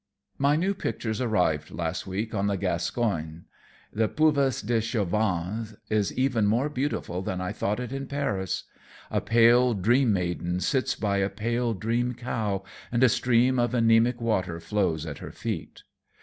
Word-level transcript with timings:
"My 0.39 0.55
new 0.55 0.73
pictures 0.73 1.21
arrived 1.21 1.69
last 1.69 2.07
week 2.07 2.33
on 2.33 2.47
the 2.47 2.57
'Gascogne.' 2.57 3.43
The 3.93 4.07
Puvis 4.07 4.63
de 4.65 4.81
Chavannes 4.81 5.75
is 5.91 6.11
even 6.17 6.47
more 6.47 6.69
beautiful 6.69 7.21
than 7.21 7.39
I 7.39 7.51
thought 7.51 7.79
it 7.79 7.91
in 7.93 8.07
Paris. 8.07 8.63
A 9.11 9.21
pale 9.21 9.75
dream 9.75 10.11
maiden 10.11 10.59
sits 10.59 10.95
by 10.95 11.17
a 11.17 11.29
pale 11.29 11.75
dream 11.75 12.15
cow, 12.15 12.63
and 12.91 13.03
a 13.03 13.09
stream 13.09 13.59
of 13.59 13.75
anemic 13.75 14.19
water 14.19 14.59
flows 14.59 15.05
at 15.05 15.19
her 15.19 15.31
feet. 15.31 15.83